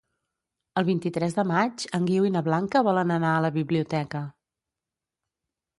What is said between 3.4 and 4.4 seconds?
la biblioteca.